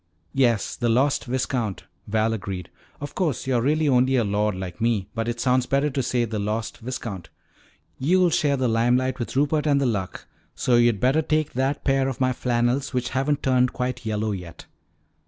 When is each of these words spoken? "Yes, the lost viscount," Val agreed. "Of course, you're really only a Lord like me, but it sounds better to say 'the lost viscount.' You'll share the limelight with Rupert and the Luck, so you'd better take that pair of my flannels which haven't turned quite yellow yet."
"Yes, 0.33 0.75
the 0.75 0.89
lost 0.89 1.25
viscount," 1.25 1.83
Val 2.07 2.33
agreed. 2.33 2.71
"Of 2.99 3.13
course, 3.13 3.45
you're 3.45 3.61
really 3.61 3.87
only 3.87 4.15
a 4.15 4.23
Lord 4.23 4.55
like 4.55 4.81
me, 4.81 5.07
but 5.13 5.27
it 5.27 5.39
sounds 5.39 5.67
better 5.67 5.91
to 5.91 6.01
say 6.01 6.25
'the 6.25 6.39
lost 6.39 6.79
viscount.' 6.79 7.29
You'll 7.99 8.31
share 8.31 8.57
the 8.57 8.67
limelight 8.67 9.19
with 9.19 9.35
Rupert 9.35 9.67
and 9.67 9.79
the 9.79 9.85
Luck, 9.85 10.25
so 10.55 10.73
you'd 10.75 10.99
better 10.99 11.21
take 11.21 11.53
that 11.53 11.83
pair 11.83 12.07
of 12.09 12.19
my 12.19 12.33
flannels 12.33 12.95
which 12.95 13.09
haven't 13.09 13.43
turned 13.43 13.73
quite 13.73 14.03
yellow 14.03 14.31
yet." 14.31 14.65